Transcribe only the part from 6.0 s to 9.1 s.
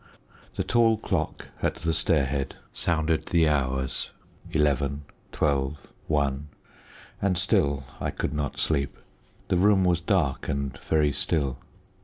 one, and still I could not sleep.